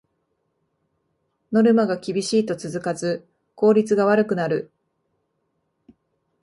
[1.51, 4.71] ノルマが厳しいと続かず効率が悪くなる